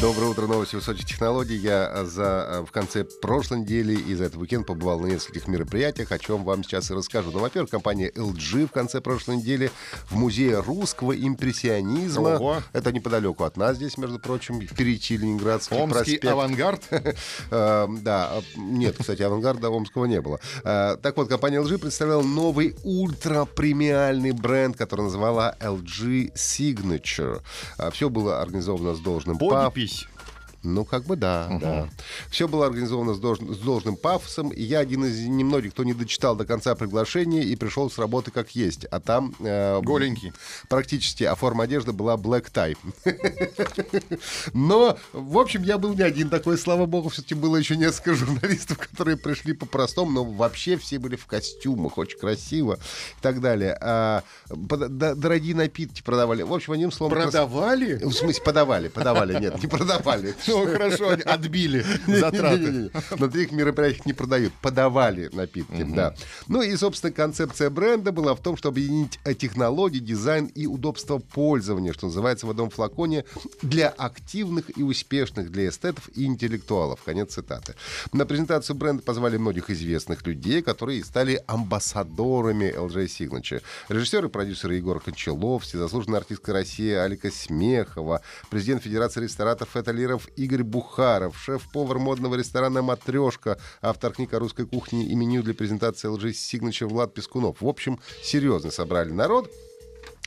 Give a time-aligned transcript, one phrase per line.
[0.00, 1.56] Доброе утро, новости высоких технологий.
[1.56, 5.46] Я э, за, э, в конце прошлой недели и за этот уикенд побывал на нескольких
[5.46, 7.30] мероприятиях, о чем вам сейчас и расскажу.
[7.32, 9.70] Ну, во-первых, компания LG в конце прошлой недели
[10.06, 12.36] в музее русского импрессионизма.
[12.36, 12.62] Ого.
[12.72, 16.24] Это неподалеку от нас здесь, между прочим, впереди Ленинградский Омский проспект.
[16.24, 16.82] авангард.
[17.50, 20.40] Э, Да, нет, кстати, авангарда омского не было.
[20.62, 27.42] Так вот, компания LG представляла новый ультрапремиальный бренд, который называла LG Signature.
[27.92, 30.13] Все было организовано с должным паф- Подпись.
[30.64, 31.88] Ну, как бы да, да.
[32.30, 34.48] Все было организовано с, долж- с должным пафосом.
[34.50, 38.30] И я один из немногих, кто не дочитал до конца приглашение и пришел с работы
[38.30, 38.84] как есть.
[38.86, 39.34] А там...
[39.40, 40.32] э, Голенький.
[40.68, 42.76] Практически, а форма одежды была black tie.
[44.52, 48.78] Но, в общем, я был не один такой, слава богу, все-таки было еще несколько журналистов,
[48.78, 53.76] которые пришли по-простому, но вообще все были в костюмах, очень красиво и так далее.
[53.80, 56.42] А, дорогие напитки продавали.
[56.42, 57.14] В общем, одним словом...
[57.14, 57.94] Продавали?
[57.94, 60.34] В смысле, подавали, подавали, нет, не продавали.
[60.54, 62.90] Ну, хорошо, отбили затраты.
[63.18, 66.14] На таких мероприятиях не продают, подавали напитки, да.
[66.48, 71.18] Ну и, собственно, концепция бренда была в том, чтобы объединить э, технологии, дизайн и удобство
[71.18, 73.24] пользования, что называется в одном флаконе,
[73.62, 77.02] для активных и успешных, для эстетов и интеллектуалов.
[77.04, 77.74] Конец цитаты.
[78.12, 83.62] На презентацию бренда позвали многих известных людей, которые стали амбассадорами LG Signature.
[83.88, 90.62] Режиссер и продюсер Егор Кончалов, заслуженная артистка России Алика Смехова, президент Федерации рестораторов Эталиров Игорь
[90.62, 96.32] Бухаров, шеф-повар модного ресторана «Матрешка», автор книг о русской кухне и меню для презентации LG
[96.32, 97.62] Signature Влад Пескунов.
[97.62, 99.50] В общем, серьезно собрали народ.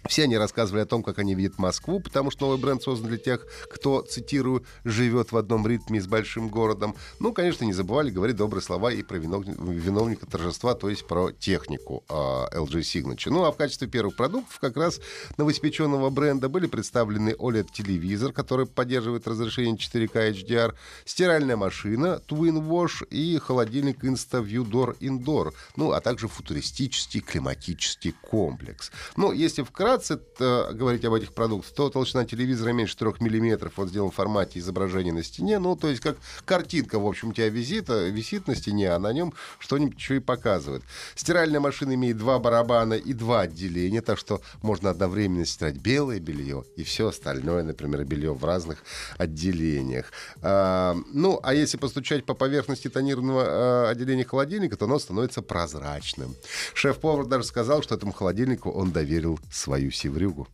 [0.07, 3.17] Все они рассказывали о том, как они видят Москву, потому что новый бренд создан для
[3.17, 6.95] тех, кто, цитирую, живет в одном ритме с большим городом.
[7.19, 11.31] Ну, конечно, не забывали говорить добрые слова и про виновни- виновника торжества, то есть про
[11.31, 13.29] технику э, LG Signature.
[13.29, 14.99] Ну, а в качестве первых продуктов как раз
[15.37, 20.73] новоиспеченного бренда были представлены OLED-телевизор, который поддерживает разрешение 4K HDR,
[21.05, 28.91] стиральная машина Twin Wash и холодильник InstaView Door Indoor, ну, а также футуристический климатический комплекс.
[29.15, 29.96] Ну, если вкратце
[30.39, 34.59] э, говорить об этих продуктах, то толщина телевизора меньше 3 мм, вот сделан в формате
[34.59, 38.55] изображения на стене, ну, то есть как картинка, в общем, у тебя висит, висит на
[38.55, 40.83] стене, а на нем что-нибудь еще и показывает.
[41.15, 46.63] Стиральная машина имеет два барабана и два отделения, так что можно одновременно стирать белое белье
[46.75, 48.83] и все остальное, например, белье в разных
[49.17, 50.11] отделениях.
[50.41, 56.35] А, ну, а если постучать по поверхности тонированного а, отделения холодильника, то оно становится прозрачным.
[56.73, 60.47] Шеф-повар даже сказал, что этому холодильнику он доверил свою севрюгу.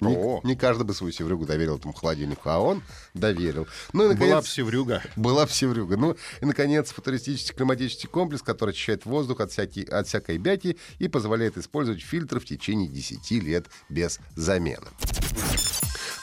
[0.00, 0.40] Не, О.
[0.44, 2.82] не каждый бы свою севрюгу доверил этому холодильнику, а он
[3.14, 3.66] доверил.
[3.94, 5.02] Ну и, наконец, Была всеврюга.
[5.16, 5.96] была всеврюга.
[5.96, 11.08] Ну и, наконец, футуристический климатический комплекс, который очищает воздух от, всякий, от всякой бяти и
[11.08, 14.86] позволяет использовать фильтры в течение 10 лет без замены.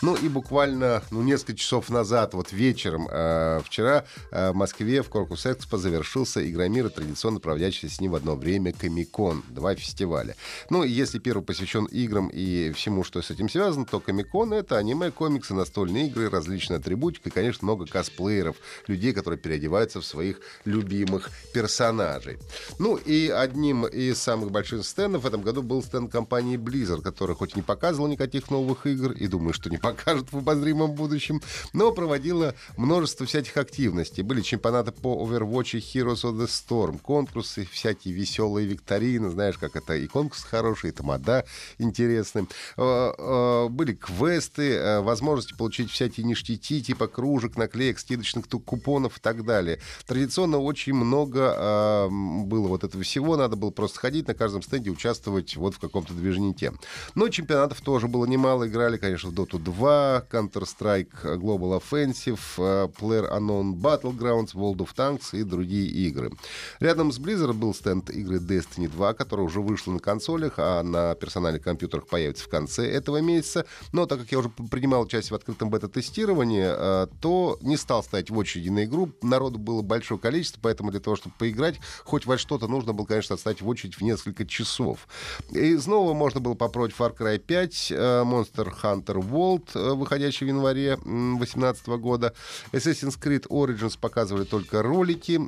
[0.03, 5.07] Ну и буквально ну, несколько часов назад, вот вечером, э, вчера э, в Москве в
[5.07, 9.45] Корпус Экспо завершился Игромир, и традиционно проводящийся с ним в одно время Комикон.
[9.47, 10.35] Два фестиваля.
[10.69, 15.09] Ну если первый посвящен играм и всему, что с этим связано, то Комикон— это аниме,
[15.09, 21.29] комиксы, настольные игры, различная атрибутика и, конечно, много косплееров, людей, которые переодеваются в своих любимых
[21.53, 22.39] персонажей.
[22.77, 27.37] Ну и одним из самых больших стендов в этом году был стенд компании Blizzard, которая
[27.37, 31.41] хоть и не показывала никаких новых игр, и думаю, что не покажет в обозримом будущем,
[31.71, 34.23] но проводила множество всяких активностей.
[34.23, 39.75] Были чемпионаты по Overwatch и Heroes of the Storm, конкурсы, всякие веселые викторины, знаешь, как
[39.75, 41.45] это и конкурс хороший, и тамада
[41.77, 42.47] интересный.
[42.77, 49.21] Э, э, Были квесты, э, возможности получить всякие ништяки, типа кружек, наклеек, скидочных купонов и
[49.21, 49.79] так далее.
[50.07, 55.55] Традиционно очень много было вот этого всего, надо было просто ходить на каждом стенде, участвовать
[55.55, 56.73] вот в каком-то движнике.
[57.15, 63.29] Но чемпионатов тоже было немало, играли, конечно, в Dota 2, Counter-Strike Global Offensive, э, Player
[63.31, 66.31] Unknown Battlegrounds, World of Tanks и другие игры.
[66.79, 71.15] Рядом с Blizzard был стенд игры Destiny 2, которая уже вышла на консолях, а на
[71.15, 73.65] персональных компьютерах появится в конце этого месяца.
[73.91, 78.29] Но так как я уже принимал участие в открытом бета-тестировании, э, то не стал стоять
[78.29, 79.11] в очереди на игру.
[79.21, 83.35] Народу было большое количество, поэтому для того, чтобы поиграть, хоть во что-то нужно было, конечно,
[83.35, 85.07] отстать в очередь в несколько часов.
[85.51, 90.47] И снова можно было попробовать Far Cry 5, э, Monster Hunter World, э, выходящий в
[90.47, 92.33] январе 2018 года.
[92.71, 95.39] Assassin's Creed Origins показывали только ролики,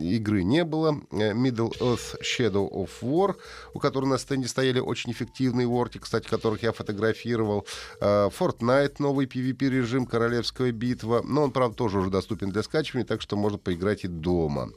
[0.00, 1.00] игры не было.
[1.10, 3.36] Э, Middle Earth Shadow of War,
[3.72, 7.66] у которой на стенде стояли очень эффективные ворти, кстати, которых я фотографировал.
[8.00, 11.22] Э, Fortnite, новый PvP-режим, Королевская битва.
[11.24, 14.70] Но он, правда, тоже уже доступен для скачивания, так что можно поиграть и дома.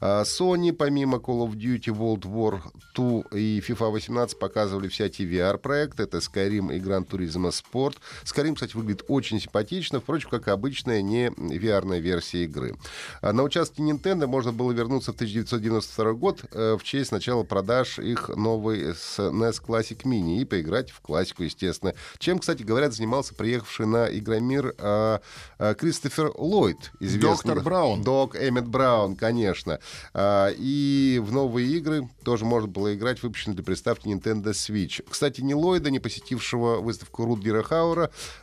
[0.00, 2.60] Sony, помимо Call of Duty, World War
[2.94, 6.04] 2 и FIFA 18, показывали всякие VR-проекты.
[6.04, 7.96] Это Skyrim и Gran Turismo Sport.
[8.34, 12.74] Skyrim, кстати, выглядит очень симпатично, впрочем, как обычная не VR версия игры.
[13.22, 18.28] На участке Nintendo можно было вернуться в 1992 год э, в честь начала продаж их
[18.28, 21.94] новой с NES Classic Mini и поиграть в классику, естественно.
[22.18, 25.18] Чем, кстати, говорят, занимался приехавший на Игромир э,
[25.58, 26.92] э, Кристофер Ллойд.
[27.00, 27.20] Известный.
[27.30, 28.02] Доктор Браун.
[28.02, 29.78] Док Эммет Браун, конечно.
[30.12, 35.04] А, и в новые игры тоже можно было играть, выпущенные для приставки Nintendo Switch.
[35.08, 37.62] Кстати, ни Ллойда, не посетившего выставку Рутгера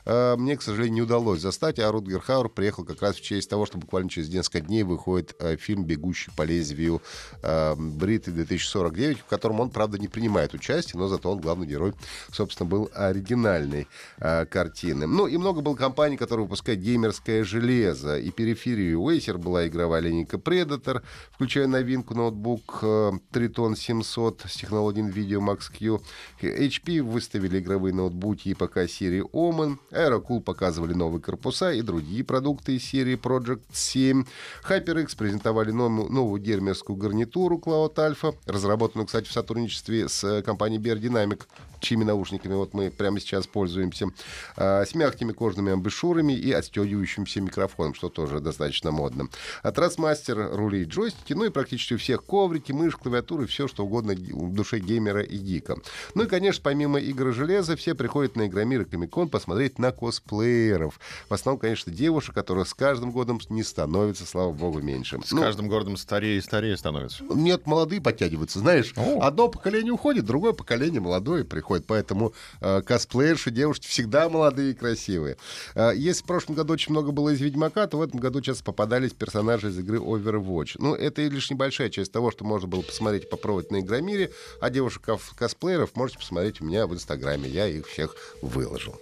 [0.05, 3.49] Хауэра, мне, к сожалению, не удалось застать, а Рутгер Хауэр приехал как раз в честь
[3.49, 7.01] того, что буквально через несколько дней выходит фильм «Бегущий по лезвию»
[7.41, 11.93] Бриты 2049, в котором он, правда, не принимает участие, но зато он главный герой,
[12.31, 13.87] собственно, был оригинальной
[14.19, 15.07] э, картины.
[15.07, 18.17] Ну и много было компаний, которые выпускают геймерское железо.
[18.17, 21.01] И периферию Acer была игровая линейка Predator,
[21.31, 26.01] включая новинку ноутбук э, Triton 700 с технологией NVIDIA Max-Q.
[26.41, 29.70] HP выставили игровые ноутбуки и ПК серии Omen.
[29.91, 34.25] Aerocool показывали новые корпуса и другие продукты из серии Project 7.
[34.67, 40.99] HyperX презентовали новую, геймерскую гарнитуру Cloud Alpha, разработанную, кстати, в сотрудничестве с э, компанией Bear
[40.99, 41.43] Dynamic
[41.81, 44.07] чьими наушниками вот мы прямо сейчас пользуемся,
[44.55, 49.27] а, с мягкими кожными амбушюрами и отстегивающимся микрофоном, что тоже достаточно модно.
[49.63, 53.83] От Трасмастер, рули и джойстики, ну и практически у всех коврики, мышь, клавиатуры, все, что
[53.83, 55.75] угодно в душе геймера и гика.
[56.15, 59.91] Ну и, конечно, помимо игр и железа, все приходят на Игромир и Комикон посмотреть на
[59.91, 60.99] косплееров.
[61.29, 65.19] В основном, конечно, девушек, которые с каждым годом не становятся, слава богу, меньше.
[65.23, 67.23] С ну, каждым годом старее и старее становятся.
[67.23, 68.59] Нет, молодые подтягиваются.
[68.59, 69.21] Знаешь, О.
[69.21, 71.85] одно поколение уходит, другое поколение молодое приходит.
[71.85, 75.37] Поэтому э, косплеерши, девушки всегда молодые и красивые.
[75.75, 78.63] Э, если в прошлом году очень много было из Ведьмака, то в этом году часто
[78.63, 80.75] попадались персонажи из игры Overwatch.
[80.79, 84.31] Ну, это лишь небольшая часть того, что можно было посмотреть и попробовать на Игромире.
[84.59, 87.49] А девушек-косплееров можете посмотреть у меня в Инстаграме.
[87.49, 88.99] Я их всех выложил.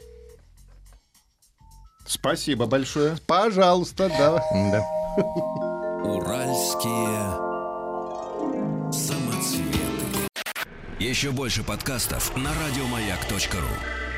[2.10, 3.18] Спасибо большое.
[3.28, 4.44] Пожалуйста, да.
[4.72, 4.84] Да.
[6.04, 7.50] Уральские
[11.00, 14.09] Еще больше подкастов на радиомаяк.ру